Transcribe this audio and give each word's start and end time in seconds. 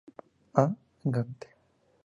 A. 0.61 0.63
Gante. 1.13 1.47